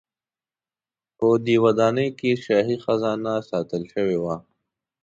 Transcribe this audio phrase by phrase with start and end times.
[1.17, 4.35] په دې ودانۍ کې شاهي خزانه ساتل شوې وه.